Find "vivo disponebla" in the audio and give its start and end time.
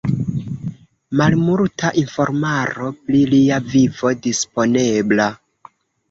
3.73-5.29